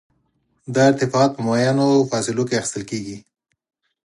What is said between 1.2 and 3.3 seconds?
په معینو فاصلو کې اخیستل کیږي